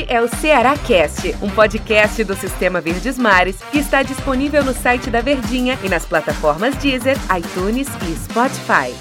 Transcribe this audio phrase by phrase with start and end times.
[0.00, 4.72] Este é o Ceará Cast, um podcast do Sistema Verdes Mares que está disponível no
[4.72, 8.94] site da Verdinha e nas plataformas Deezer, iTunes e Spotify.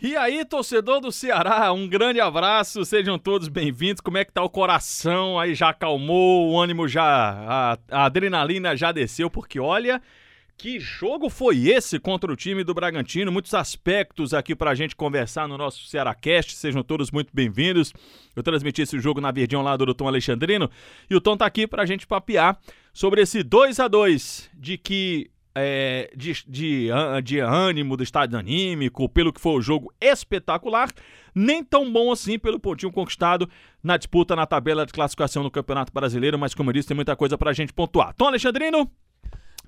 [0.00, 4.00] E aí, torcedor do Ceará, um grande abraço, sejam todos bem-vindos.
[4.00, 5.38] Como é que tá o coração?
[5.38, 10.00] Aí já acalmou, o ânimo já, a, a adrenalina já desceu, porque olha,
[10.58, 13.30] que jogo foi esse contra o time do Bragantino?
[13.30, 16.56] Muitos aspectos aqui pra gente conversar no nosso Cearacast.
[16.56, 17.92] Sejam todos muito bem-vindos.
[18.34, 20.68] Eu transmiti esse jogo na Verdinha lá do Tom Alexandrino
[21.08, 22.58] e o Tom tá aqui pra gente papear
[22.92, 26.88] sobre esse 2 a 2 de que é, de, de,
[27.22, 30.90] de ânimo, do estado anímico, pelo que foi o jogo espetacular,
[31.32, 33.48] nem tão bom assim pelo pontinho conquistado
[33.82, 37.14] na disputa na tabela de classificação no Campeonato Brasileiro, mas como eu disse, tem muita
[37.14, 38.12] coisa pra gente pontuar.
[38.14, 38.90] Tom Alexandrino,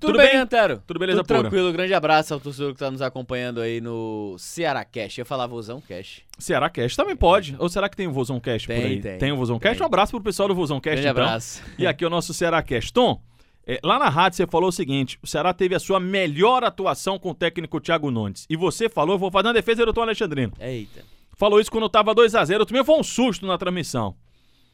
[0.01, 0.81] tudo, Tudo bem, Antero?
[0.85, 1.71] Tudo beleza, Tudo tranquilo.
[1.71, 5.19] Grande abraço ao torcedor que tá nos acompanhando aí no Ceará Cash.
[5.19, 6.23] Eu ia falar Vozão Cash.
[6.39, 7.55] Ceará Cash também pode.
[7.59, 8.99] Ou será que tem o Vozão Cash tem, por aí?
[8.99, 9.79] Tem, tem o Vozão Cash?
[9.79, 11.23] Um abraço pro pessoal do Vozão Cash, Grande então.
[11.23, 11.61] abraço.
[11.77, 12.89] E aqui é o nosso Ceará Cash.
[12.91, 13.21] Tom,
[13.65, 17.19] é, lá na rádio você falou o seguinte: o Ceará teve a sua melhor atuação
[17.19, 18.47] com o técnico Thiago Nunes.
[18.49, 20.53] E você falou, eu vou fazer uma defesa do Tom Alexandrino.
[20.59, 21.03] Eita.
[21.37, 22.65] Falou isso quando tava 2x0.
[22.65, 24.15] Também foi um susto na transmissão.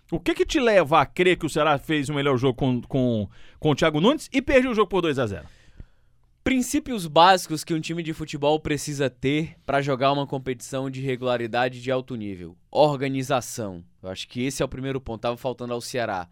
[0.09, 2.81] O que que te leva a crer que o Ceará fez o melhor jogo com,
[2.81, 5.45] com, com o Thiago Nunes e perdeu o jogo por 2 a 0
[6.45, 11.81] Princípios básicos que um time de futebol precisa ter para jogar uma competição de regularidade
[11.81, 12.55] de alto nível.
[12.71, 13.83] Organização.
[14.01, 15.19] Eu acho que esse é o primeiro ponto.
[15.19, 16.29] Tava faltando ao Ceará.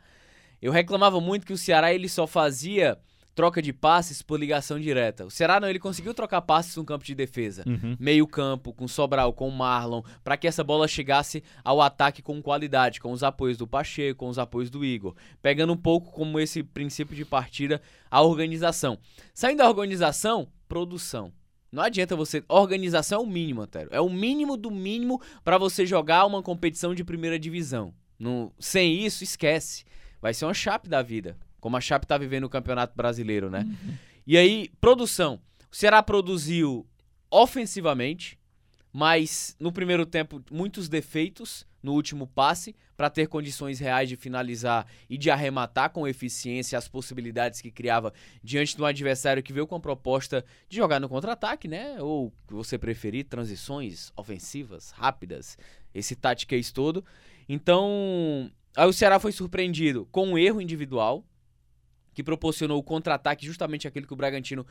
[0.61, 2.97] Eu reclamava muito que o Ceará ele só fazia
[3.35, 5.25] troca de passes por ligação direta.
[5.25, 7.63] O Ceará não, ele conseguiu trocar passes no campo de defesa.
[7.67, 7.97] Uhum.
[7.99, 13.01] Meio campo, com Sobral, com Marlon, para que essa bola chegasse ao ataque com qualidade,
[13.01, 15.13] com os apoios do Pacheco, com os apoios do Igor.
[15.41, 18.97] Pegando um pouco como esse princípio de partida, a organização.
[19.33, 21.33] Saindo da organização, produção.
[21.69, 22.41] Não adianta você.
[22.47, 23.89] Organização é o mínimo, Antero.
[23.91, 27.93] É o mínimo do mínimo para você jogar uma competição de primeira divisão.
[28.17, 29.83] No, sem isso, esquece.
[30.21, 33.61] Vai ser uma chape da vida como a Chape tá vivendo o Campeonato Brasileiro, né?
[33.61, 33.93] Uhum.
[34.27, 35.39] E aí, produção.
[35.71, 36.85] O Ceará produziu
[37.29, 38.39] ofensivamente,
[38.93, 44.87] mas no primeiro tempo muitos defeitos no último passe para ter condições reais de finalizar
[45.09, 49.67] e de arrematar com eficiência as possibilidades que criava diante de um adversário que veio
[49.67, 52.01] com a proposta de jogar no contra-ataque, né?
[52.01, 55.57] Ou que você preferir, transições ofensivas rápidas,
[55.93, 57.05] esse táticas todo.
[57.47, 61.23] Então, aí o Ceará foi surpreendido com um erro individual,
[62.15, 64.65] que proporcionou o contra-ataque, justamente aquele que o Bragantino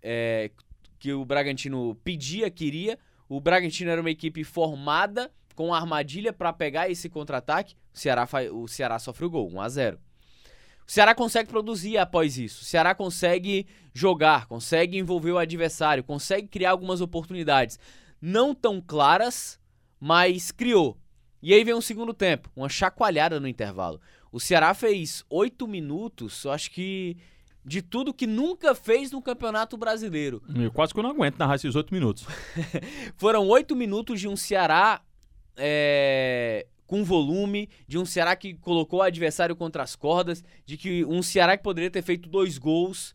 [0.00, 0.50] é,
[0.98, 2.98] que o Bragantino pedia, queria.
[3.28, 7.74] O Bragantino era uma equipe formada com armadilha para pegar esse contra-ataque.
[7.92, 9.98] O Ceará, o Ceará sofre o gol, 1 a 0.
[10.86, 12.62] O Ceará consegue produzir após isso.
[12.62, 17.78] O Ceará consegue jogar, consegue envolver o adversário, consegue criar algumas oportunidades.
[18.20, 19.58] Não tão claras,
[19.98, 20.98] mas criou.
[21.42, 24.00] E aí vem um segundo tempo, uma chacoalhada no intervalo.
[24.34, 27.16] O Ceará fez oito minutos, eu acho que
[27.64, 30.42] de tudo que nunca fez no Campeonato Brasileiro.
[30.52, 32.26] Eu quase que eu não aguento narrar esses oito minutos.
[33.16, 35.00] Foram oito minutos de um Ceará
[35.56, 41.04] é, com volume, de um Ceará que colocou o adversário contra as cordas, de que
[41.04, 43.14] um Ceará que poderia ter feito dois gols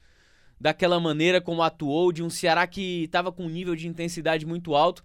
[0.58, 4.74] daquela maneira como atuou, de um Ceará que estava com um nível de intensidade muito
[4.74, 5.04] alto.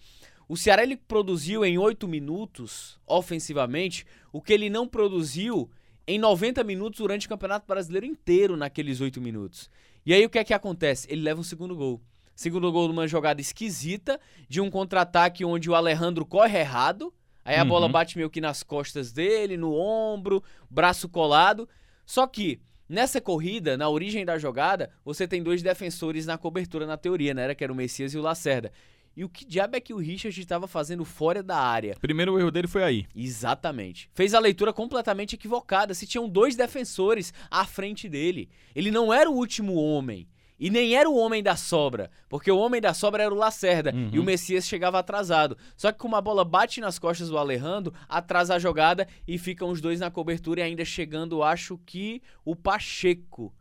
[0.49, 5.69] O Ceará ele produziu em oito minutos, ofensivamente, o que ele não produziu
[6.07, 9.71] em 90 minutos durante o Campeonato Brasileiro inteiro naqueles 8 minutos.
[10.05, 11.07] E aí o que é que acontece?
[11.11, 12.01] Ele leva um segundo gol.
[12.35, 17.15] Segundo gol numa jogada esquisita, de um contra-ataque onde o Alejandro corre errado,
[17.45, 17.69] aí a Uhum.
[17.69, 21.69] bola bate meio que nas costas dele, no ombro, braço colado.
[22.05, 26.97] Só que nessa corrida, na origem da jogada, você tem dois defensores na cobertura na
[26.97, 27.45] teoria, né?
[27.45, 28.73] Era que era o Messias e o Lacerda.
[29.17, 31.97] E o que diabo é que o Richard estava fazendo fora da área?
[32.01, 33.07] Primeiro o erro dele foi aí.
[33.15, 34.11] Exatamente.
[34.13, 35.95] Fez a leitura completamente equivocada.
[35.95, 38.49] Se tinham dois defensores à frente dele.
[38.75, 40.27] Ele não era o último homem.
[40.59, 42.11] E nem era o homem da sobra.
[42.29, 43.93] Porque o homem da sobra era o Lacerda.
[43.95, 44.11] Uhum.
[44.13, 45.57] E o Messias chegava atrasado.
[45.77, 49.71] Só que como a bola bate nas costas do Alejandro, atrasa a jogada e ficam
[49.71, 53.55] os dois na cobertura e ainda chegando, acho que, o Pacheco.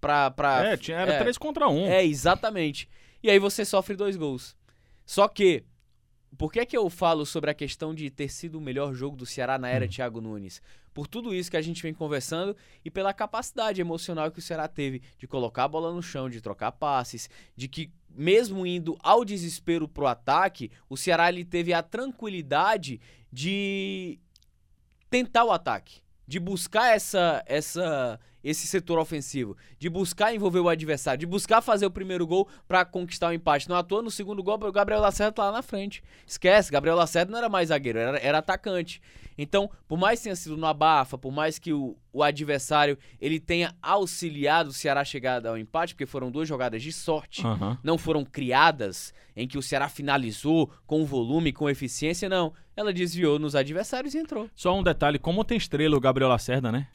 [0.00, 1.18] Pra, pra, é, tinha, era é.
[1.18, 1.86] três contra um.
[1.86, 2.88] É, exatamente.
[3.22, 4.56] E aí você sofre dois gols.
[5.10, 5.64] Só que,
[6.38, 9.26] por que, que eu falo sobre a questão de ter sido o melhor jogo do
[9.26, 9.88] Ceará na era Hum.
[9.88, 10.62] Thiago Nunes?
[10.94, 14.68] Por tudo isso que a gente vem conversando e pela capacidade emocional que o Ceará
[14.68, 19.24] teve de colocar a bola no chão, de trocar passes, de que mesmo indo ao
[19.24, 23.00] desespero pro ataque, o Ceará ele teve a tranquilidade
[23.32, 24.16] de
[25.10, 31.20] tentar o ataque, de buscar essa essa esse setor ofensivo, de buscar envolver o adversário,
[31.20, 33.68] de buscar fazer o primeiro gol para conquistar o empate.
[33.68, 36.02] Não atua no segundo gol, o Gabriel Lacerda tá lá na frente.
[36.26, 39.00] Esquece, Gabriel Lacerda não era mais zagueiro, era, era atacante.
[39.36, 43.40] Então, por mais que tenha sido no abafa, por mais que o, o adversário ele
[43.40, 47.78] tenha auxiliado o Ceará a chegar ao empate, porque foram duas jogadas de sorte, Aham.
[47.82, 52.52] não foram criadas em que o Ceará finalizou com volume, com eficiência, não.
[52.76, 54.48] Ela desviou nos adversários e entrou.
[54.54, 56.88] Só um detalhe, como tem estrela o Gabriel Lacerda, né?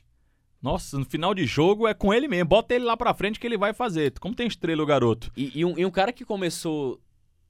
[0.65, 2.49] Nossa, no final de jogo é com ele mesmo.
[2.49, 4.17] Bota ele lá pra frente que ele vai fazer.
[4.19, 5.31] Como tem estrela o garoto.
[5.37, 6.99] E, e um, e um cara que começou,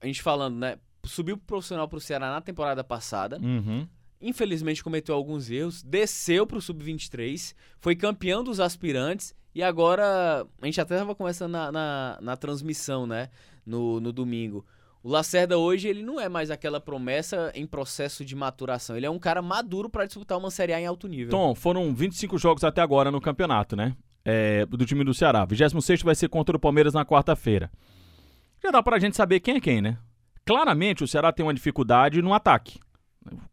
[0.02, 0.76] a gente falando, né?
[1.02, 3.38] Subiu pro profissional pro Ceará na temporada passada.
[3.40, 3.88] Uhum.
[4.20, 5.82] Infelizmente cometeu alguns erros.
[5.82, 7.54] Desceu pro Sub-23.
[7.80, 9.34] Foi campeão dos aspirantes.
[9.54, 13.30] E agora, a gente até tava conversando na, na, na transmissão, né?
[13.64, 14.62] No, no domingo.
[15.06, 18.96] O Lacerda hoje, ele não é mais aquela promessa em processo de maturação.
[18.96, 21.30] Ele é um cara maduro pra disputar uma Série A em alto nível.
[21.30, 23.94] Tom, foram 25 jogos até agora no campeonato, né?
[24.24, 25.44] É, do time do Ceará.
[25.44, 27.70] 26 vai ser contra o Palmeiras na quarta-feira.
[28.60, 29.96] Já dá pra gente saber quem é quem, né?
[30.44, 32.80] Claramente o Ceará tem uma dificuldade no ataque.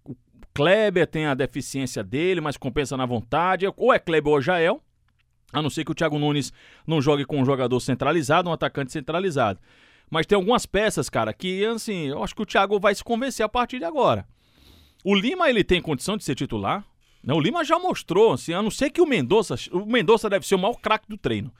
[0.03, 0.15] O
[0.55, 3.71] Kleber tem a deficiência dele, mas compensa na vontade.
[3.77, 4.81] Ou é Kleber ou Jael.
[5.51, 6.51] A não ser que o Thiago Nunes
[6.87, 9.59] não jogue com um jogador centralizado, um atacante centralizado.
[10.13, 13.43] Mas tem algumas peças, cara, que assim, eu acho que o Thiago vai se convencer
[13.43, 14.27] a partir de agora.
[15.03, 16.85] O Lima, ele tem condição de ser titular?
[17.23, 17.33] Né?
[17.33, 19.55] O Lima já mostrou, assim, a não ser que o Mendonça.
[19.71, 21.51] O Mendonça deve ser o maior craque do treino.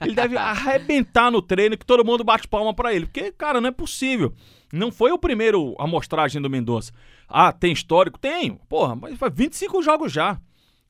[0.00, 3.04] Ele deve arrebentar no treino que todo mundo bate palma pra ele.
[3.04, 4.32] Porque, cara, não é possível.
[4.72, 6.94] Não foi o primeiro amostragem do Mendonça.
[7.28, 8.18] Ah, tem histórico?
[8.18, 8.54] Tem.
[8.70, 10.40] Porra, mas faz 25 jogos já.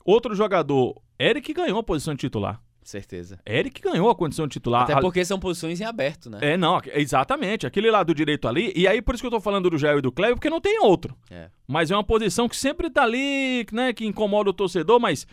[0.05, 2.63] Outro jogador, Eric ganhou a posição de titular.
[2.83, 3.39] Certeza.
[3.47, 4.85] Eric ganhou a condição de titular.
[4.85, 6.39] Até porque são posições em aberto, né?
[6.41, 7.67] É, não, exatamente.
[7.67, 8.73] Aquele lado direito ali.
[8.75, 10.61] E aí, por isso que eu tô falando do Jair e do Cleber, porque não
[10.61, 11.15] tem outro.
[11.31, 11.51] É.
[11.67, 15.27] Mas é uma posição que sempre tá ali, né, que incomoda o torcedor, mas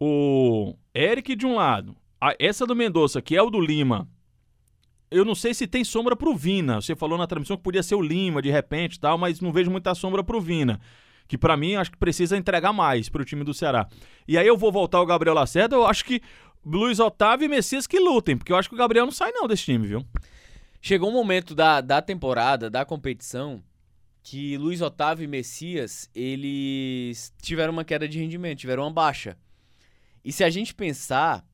[0.00, 4.08] o Eric de um lado, a- essa do Mendonça, que é o do Lima,
[5.10, 6.80] eu não sei se tem sombra pro Vina.
[6.80, 9.52] Você falou na transmissão que podia ser o Lima de repente e tal, mas não
[9.52, 10.80] vejo muita sombra pro Vina.
[11.26, 13.86] Que pra mim acho que precisa entregar mais pro time do Ceará.
[14.26, 16.22] E aí eu vou voltar ao Gabriel Lacerda, eu acho que
[16.64, 19.46] Luiz Otávio e Messias que lutem, porque eu acho que o Gabriel não sai não
[19.46, 20.04] desse time, viu?
[20.80, 23.62] Chegou um momento da, da temporada, da competição,
[24.22, 29.36] que Luiz Otávio e Messias, eles tiveram uma queda de rendimento, tiveram uma baixa.
[30.24, 31.44] E se a gente pensar,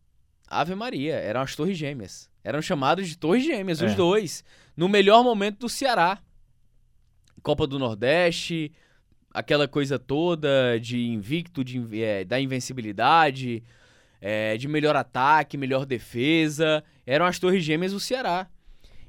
[0.47, 2.29] Ave Maria, eram as torres gêmeas.
[2.43, 3.95] Eram chamados de torres gêmeas, os É.
[3.95, 4.45] dois.
[4.77, 6.19] No melhor momento do Ceará.
[7.43, 8.73] Copa do Nordeste,
[9.31, 13.63] aquela coisa toda de invicto, de, eh, da invencibilidade,
[14.27, 16.83] eh, de melhor ataque, melhor defesa.
[17.07, 18.49] Eram as torres gêmeas do Ceará.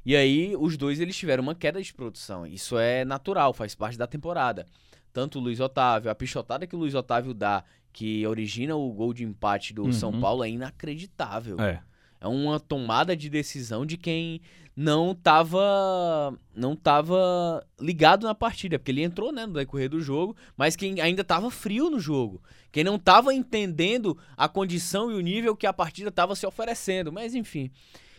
[0.06, 2.46] E aí, os dois eles tiveram uma queda de produção.
[2.46, 4.66] Isso é natural, faz parte da temporada.
[5.14, 7.64] Tanto o Luiz Otávio, a pichotada que o Luiz Otávio dá,
[7.94, 9.94] que origina o gol de empate do Uhum.
[9.94, 11.60] São Paulo, é inacreditável.
[11.62, 11.82] É.
[12.20, 14.42] É uma tomada de decisão de quem
[14.76, 20.36] não tava não tava ligado na partida, porque ele entrou, né, no decorrer do jogo,
[20.58, 25.22] mas quem ainda tava frio no jogo, quem não tava entendendo a condição e o
[25.22, 27.72] nível que a partida tava se oferecendo, mas enfim.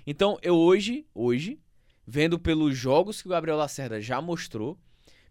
[0.06, 1.58] Então, eu hoje, hoje,
[2.06, 4.78] vendo pelos jogos que o Gabriel Lacerda já mostrou,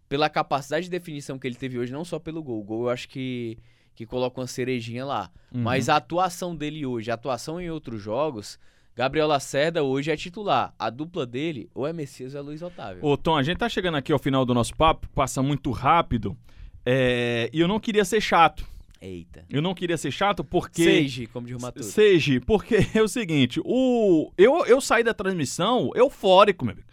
[0.08, 2.90] pela capacidade de definição que ele teve hoje, não só pelo gol, o gol eu
[2.90, 3.58] acho que
[3.96, 5.62] que coloca uma cerejinha lá, Uhum.
[5.62, 8.58] mas a atuação dele hoje, a atuação em outros jogos,
[8.94, 10.72] Gabriel Lacerda hoje é titular.
[10.78, 13.04] A dupla dele ou é Messias ou é Luiz Otávio.
[13.04, 16.36] Ô, Tom, a gente tá chegando aqui ao final do nosso papo, passa muito rápido.
[16.84, 18.64] é, E eu não queria ser chato.
[19.00, 19.44] Eita.
[19.50, 20.82] Eu não queria ser chato porque.
[20.82, 21.84] Seja, como diz o Matuto.
[21.84, 24.32] Seja, porque é o seguinte: o...
[24.38, 26.85] eu, eu saí da transmissão eufórico, meu amigo.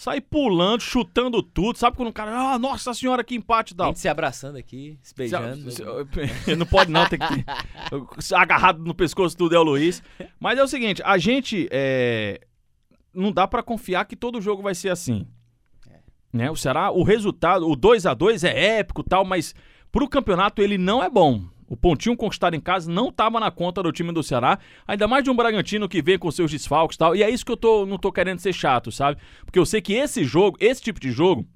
[0.00, 1.76] Saí pulando, chutando tudo.
[1.78, 2.54] Sabe quando o cara.
[2.54, 3.86] Ah, nossa senhora, que empate A tal.
[3.88, 5.70] gente se abraçando aqui, se beijando.
[5.70, 8.34] Se- se- Não pode não, tem que ter.
[8.34, 10.02] Agarrado no pescoço do Del Luiz.
[10.40, 12.40] Mas é o seguinte, a gente é,
[13.12, 15.26] não dá pra confiar que todo jogo vai ser assim.
[16.32, 16.50] Né?
[16.50, 19.54] O Ceará, o resultado, o 2 a 2 é épico e tal, mas
[19.92, 21.44] pro campeonato ele não é bom.
[21.70, 24.58] O pontinho conquistado em casa não tava na conta do time do Ceará,
[24.88, 27.14] ainda mais de um Bragantino que vem com seus desfalques e tal.
[27.14, 29.20] E é isso que eu tô, não tô querendo ser chato, sabe?
[29.44, 31.46] Porque eu sei que esse jogo, esse tipo de jogo,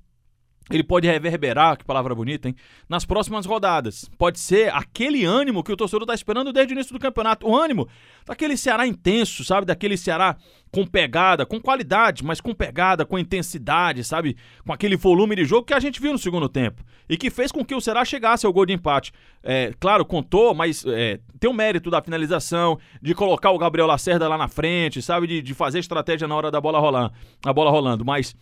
[0.70, 2.56] ele pode reverberar, que palavra bonita, hein?
[2.88, 4.08] Nas próximas rodadas.
[4.16, 7.46] Pode ser aquele ânimo que o torcedor tá esperando desde o início do campeonato.
[7.46, 7.86] O ânimo
[8.24, 9.66] daquele Ceará intenso, sabe?
[9.66, 10.36] Daquele Ceará
[10.72, 14.36] com pegada, com qualidade, mas com pegada, com intensidade, sabe?
[14.66, 16.82] Com aquele volume de jogo que a gente viu no segundo tempo.
[17.08, 19.12] E que fez com que o Ceará chegasse ao gol de empate.
[19.42, 24.26] É, claro, contou, mas é, tem o mérito da finalização, de colocar o Gabriel Lacerda
[24.26, 25.26] lá na frente, sabe?
[25.26, 27.12] De, de fazer estratégia na hora da bola rolando.
[27.44, 28.02] A bola rolando.
[28.02, 28.34] Mas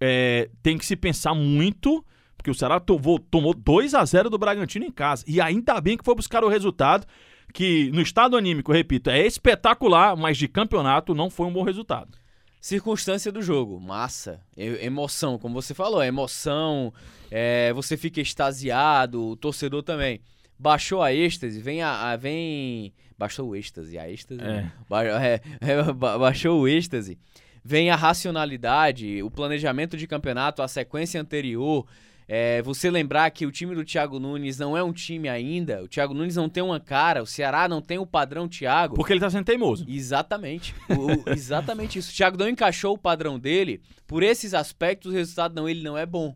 [0.00, 2.04] é, tem que se pensar muito,
[2.36, 5.24] porque o Ceará tomou, tomou 2 a 0 do Bragantino em casa.
[5.26, 7.06] E ainda bem que foi buscar o resultado,
[7.52, 12.16] que no estado anímico, repito, é espetacular, mas de campeonato não foi um bom resultado.
[12.60, 16.92] Circunstância do jogo, massa, emoção, como você falou, emoção,
[17.30, 20.20] é, você fica extasiado, o torcedor também.
[20.58, 24.70] Baixou a êxtase, vem a, a- vem, baixou o êxtase, a êxtase, É.
[24.88, 27.16] Ba- é, é, ba- baixou o êxtase,
[27.64, 31.86] vem a racionalidade, o planejamento de campeonato, a sequência anterior,
[32.26, 35.88] é, você lembrar que o time do Thiago Nunes não é um time ainda, o
[35.88, 38.94] Thiago Nunes não tem uma cara, o Ceará não tem o padrão Thiago.
[38.94, 39.84] Porque ele tá sendo teimoso.
[39.88, 40.74] Exatamente.
[40.90, 42.10] O- exatamente isso.
[42.10, 43.80] O Thiago não encaixou o padrão dele.
[44.06, 46.34] Por esses aspectos, o resultado não, ele não é bom.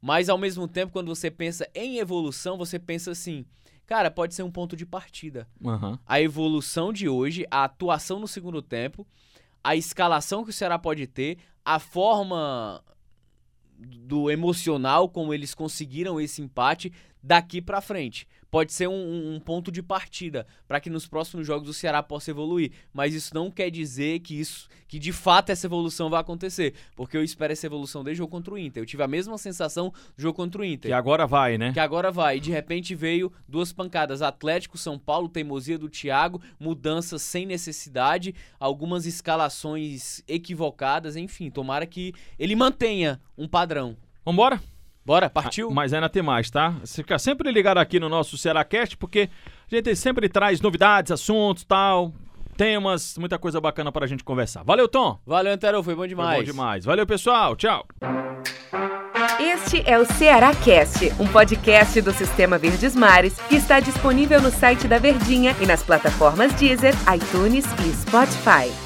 [0.00, 3.44] Mas ao mesmo tempo, quando você pensa em evolução, você pensa assim,
[3.86, 5.48] cara, pode ser um ponto de partida.
[5.64, 5.98] Aham.
[6.06, 9.06] A evolução de hoje, a atuação no segundo tempo,
[9.64, 12.84] a escalação que o Ceará pode ter, a forma
[13.78, 16.92] do emocional como eles conseguiram esse empate
[17.22, 18.28] daqui pra frente.
[18.54, 22.30] Pode ser um, um- ponto de partida para que nos próximos jogos o Ceará possa
[22.30, 26.72] evoluir, mas isso não quer dizer que isso, que de fato essa evolução vai acontecer,
[26.94, 28.80] porque eu espero essa evolução desde o jogo contra o Inter.
[28.82, 30.88] Eu tive a mesma sensação do jogo contra o Inter.
[30.88, 31.72] Que agora vai, né?
[31.72, 32.36] Que agora vai.
[32.36, 34.22] E de repente veio duas pancadas.
[34.22, 41.50] Atlético, São Paulo, teimosia do Thiago, mudanças sem necessidade, algumas escalações equivocadas, enfim.
[41.50, 43.96] Tomara que ele mantenha um padrão.
[44.24, 44.60] Vambora?
[45.04, 45.70] Bora, partiu?
[45.70, 46.74] Mas ainda tem mais, tá?
[46.82, 49.28] Você fica sempre ligado aqui no nosso Cearacast, porque
[49.70, 52.12] a gente sempre traz novidades, assuntos, tal,
[52.56, 54.62] temas, muita coisa bacana pra gente conversar.
[54.64, 55.18] Valeu, Tom!
[55.26, 56.38] Valeu, Antero, foi bom Foi demais.
[56.38, 56.84] bom demais.
[56.84, 57.54] Valeu, pessoal.
[57.54, 57.86] Tchau.
[59.38, 64.50] Este é o Ceará Cast, um podcast do Sistema Verdes Mares que está disponível no
[64.50, 68.83] site da Verdinha e nas plataformas Deezer, iTunes e Spotify.